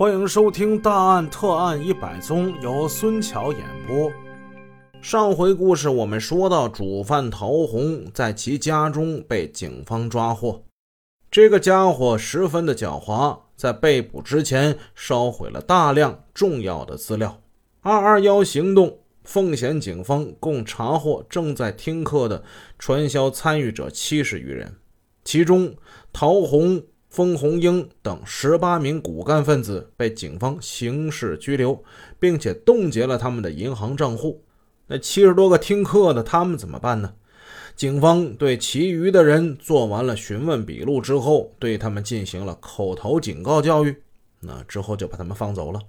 [0.00, 4.10] 欢迎收听《大案特案一百宗》，由孙桥演播。
[5.02, 10.64] 上回故事我们说到，主犯陶红在其家中被警方抓获。
[11.30, 17.38] 这个家伙十分的狡猾，在被捕之前烧毁了大量重要的资料。
[17.82, 22.42] 二二幺行动，奉贤警方共查获正在听课的
[22.78, 24.76] 传销参与者七十余人，
[25.24, 25.74] 其中
[26.10, 26.82] 陶红。
[27.10, 31.82] 封红英等十八名骨干分子被警方刑事拘留，
[32.20, 34.44] 并且冻结了他们的银行账户。
[34.86, 37.12] 那七十多个听课的，他们怎么办呢？
[37.74, 43.96] 警方对其余的人做完了询问笔录之后，对他们进行了口头警告教育。
[44.40, 45.80] 那之后就把他们放走了。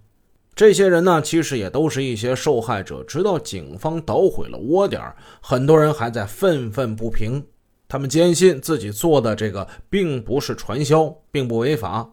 [0.55, 3.03] 这些人呢，其实也都是一些受害者。
[3.03, 5.01] 直到警方捣毁了窝点，
[5.41, 7.45] 很多人还在愤愤不平。
[7.91, 12.09] 他们坚信自己做的这个并不是传销，并不违法。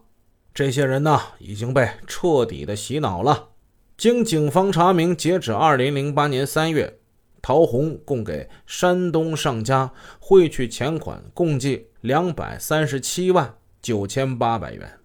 [0.53, 3.51] 这些人呢，已经被彻底的洗脑了。
[3.97, 6.99] 经警方查明，截止二零零八年三月，
[7.41, 14.99] 陶红共给山东上家汇去钱款共计两百三十七万九千八百元。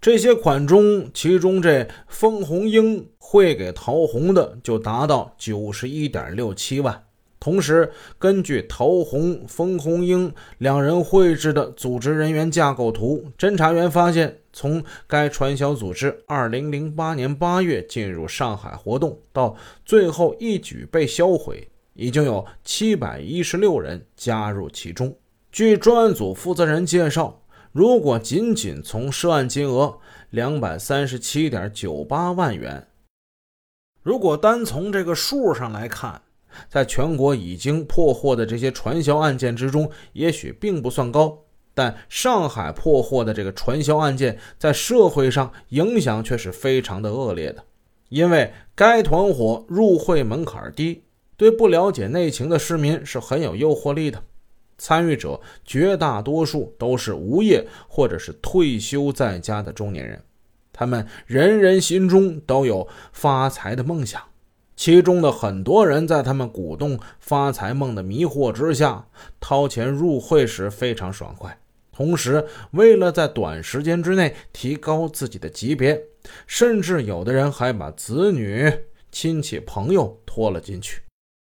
[0.00, 7.04] 这些款中，其中这封红英汇给陶红的就达到九十一点六七万。
[7.44, 25.14] 同时，根据陶红、封红英两人绘制的组织人员架构图，侦查员发现，从该传销组织2008年8月进入上海活动到最后一举被销毁，已经有716人加入其中。
[25.52, 27.42] 据专案组负责人介绍，
[27.72, 29.98] 如果仅仅从涉案金额
[30.32, 32.88] 237.98万元，
[34.02, 36.22] 如果单从这个数上来看，
[36.68, 41.38] 在全国已经破获的这些传销案件之中，也许并不算高，
[41.74, 47.64] 但上海破获的这个传销案件在社会上影响却是非常的恶劣的。
[48.08, 51.02] 因为该团伙入会门槛低，
[51.36, 54.22] 对不了解内情的市民是很有诱惑力的。
[54.76, 60.22] 参与者绝大多数都是无业或者是退休在家的中年人，
[60.72, 64.20] 他们人人心中都有发财的梦想。
[64.84, 69.06] 其中的很多人在他们鼓动发财梦的迷惑之下，
[69.40, 71.58] 掏钱入会时非常爽快。
[71.90, 75.98] 同时，为了在短时间之内提高自己的级别，
[76.46, 78.70] 甚至有的人还把子女、
[79.10, 81.00] 亲戚、朋友拖了进去。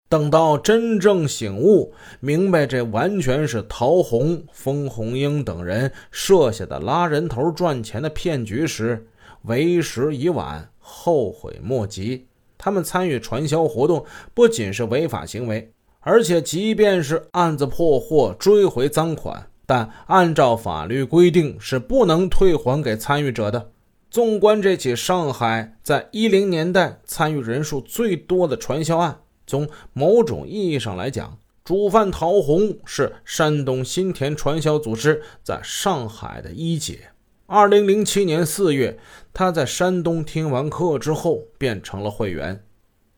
[0.08, 9.06] 等到真正醒悟明白这完全是陶红、封红英等人设下的拉人头赚钱的骗局时，
[9.42, 12.28] 为时已晚，后悔莫及。
[12.58, 23.70] 他们参与传销活动不仅是违法行为，而且即便是案子破获、追回赃款，但按照法律规定是不能退还给参与者的。
[24.08, 37.10] 纵观这起上海在一零年代参与人数最多的传销案，从某种意义上来讲，主犯陶红是山东新田传销组织在上海的一姐。
[37.48, 38.98] 二零零七年四月，
[39.32, 42.64] 他在山东听完课之后，变成了会员。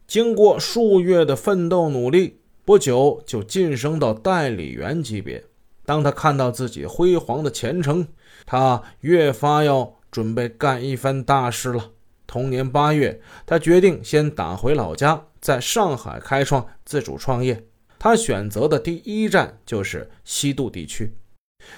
[0.06, 5.42] 经过数月的奋斗努力，不久就晋升到代理员级别。
[5.86, 8.06] 当他看到自己辉煌的前程，
[8.44, 11.92] 他越发要准备干一番大事了。
[12.26, 17.64] 同年八月，他决定先打回老家，在上海开创自主创业。
[17.98, 21.14] 他选择的第一站就是西渡地区。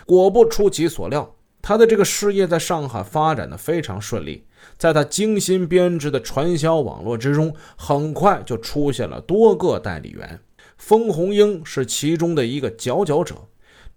[0.05, 1.37] 果不出其所料。
[1.63, 4.45] 他的这个事业在上海发展的非常顺利，
[4.79, 10.41] 在他精心编织的传销网络之中，很快就出现了多个代理员。
[10.77, 13.35] 封红英是其中的一个佼佼者。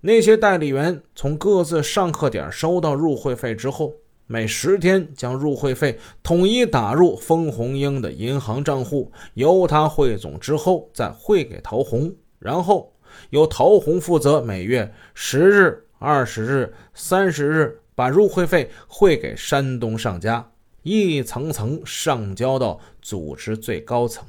[0.01, 3.93] 那些代理员从各自上课点收到入会费之后，
[4.27, 12.93] 每十天将入会费统一打入封红英的银行账户，由他汇总之后再汇给陶红，然后
[13.29, 15.82] 由陶红负责每月十日。
[16.05, 24.25] 二十日、三十日，把入会费汇给山东上家，一层层上交到组织最高层。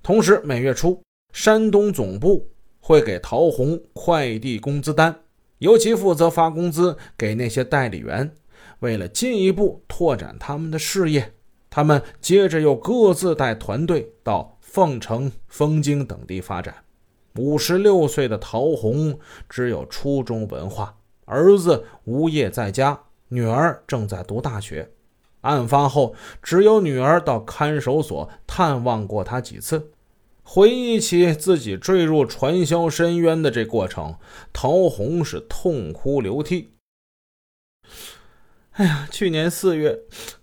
[0.00, 2.48] 同时，每月初，山东总部
[2.78, 5.22] 会给陶红快递工资单，
[5.58, 8.32] 由其负责发工资给那些代理员。
[8.78, 11.32] 为了进一步拓展他们的事业，
[11.68, 16.72] 他们接着又各自带团队到凤城、丰京等地发展。
[17.34, 19.18] 五十六岁的陶红
[19.48, 20.94] 只有初中文化。
[21.28, 22.98] 儿子无业在家，
[23.28, 24.90] 女儿正在读大学。
[25.42, 29.92] 案发后，只有女儿到看守所探望过他几次。
[30.42, 34.16] 回忆起自己坠入传销深渊的这过程，
[34.52, 36.72] 陶红是痛哭流涕。
[38.72, 40.00] 哎呀，去年四月，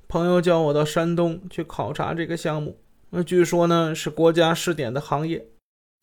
[0.07, 2.77] 朋友叫我到山东去考察这个项目，
[3.09, 5.47] 那据说呢是国家试点的行业，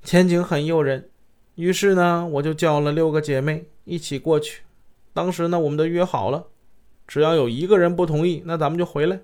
[0.03, 1.09] 前景很诱人。
[1.55, 4.63] 于是呢，我就叫了六个姐妹一起过去。
[5.13, 6.47] 当时呢，我们都约好了，
[7.07, 9.21] 只要有一个人不同意，那咱们就回来。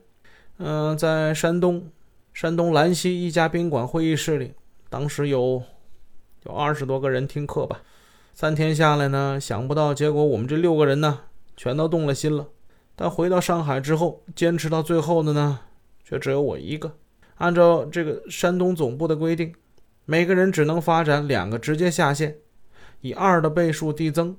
[0.58, 1.90] 嗯，在山东，
[2.32, 4.54] 山东兰溪一家宾馆会议室里，
[4.90, 5.62] 当时有
[6.44, 7.82] 有二十多个人听课吧。
[8.34, 11.20] 三天下来呢，想不到结果，我们这六个人呢，
[11.56, 12.48] 全都动了心了。
[12.94, 15.60] 但回到上海之后，坚持到最后的呢，
[16.04, 16.92] 却只有我一个。
[17.36, 19.54] 按照这个山东总部的规定，
[20.04, 22.36] 每个人只能发展两个直接下线，
[23.00, 24.36] 以二的倍数递增，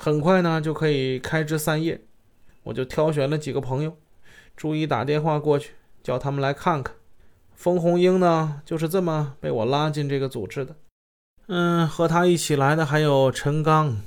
[0.00, 2.00] 很快呢就可以开枝散叶。
[2.62, 3.94] 我就挑选了几个朋友，
[4.56, 6.94] 逐一打电话过去，叫他们来看看。
[7.54, 10.74] 封红英呢，就是这么被我拉进这个组织的。
[11.48, 14.00] 嗯，和他一起来的还有陈刚，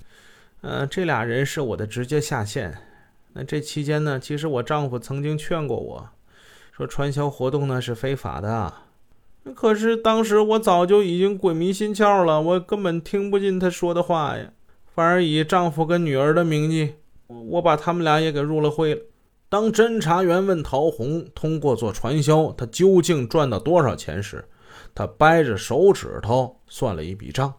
[0.62, 2.75] 嗯，这俩人是我的直接下线。
[3.34, 6.10] 那这期间呢，其实我丈夫曾经劝过我，
[6.72, 8.74] 说传销活动呢是非法的。
[9.56, 14.51] 可是当时我早就已经鬼迷心窍了，我根本听不进他说的话呀，
[14.94, 16.94] 反而以丈夫跟女儿的名义，
[17.28, 19.01] 我把他们俩也给入了会了。
[19.50, 24.44] 当侦查员问陶红通过做传销，他究竟赚到多少钱时，
[24.94, 27.54] 他掰着手指头算了一笔账：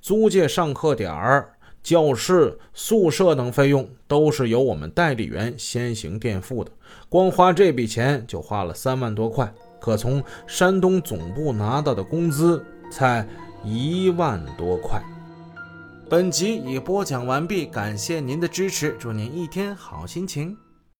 [0.00, 1.50] 租借上课点儿。
[1.82, 6.70] 教室、宿舍等费用都是由我们代理员先行垫付的，
[7.10, 13.28] 光花这笔钱就花了三万多块，可从山东总部拿到的工资才
[13.62, 14.98] 一万多块。
[16.14, 20.56] 本集已播讲完毕，感谢您的支持，祝您一天好心情。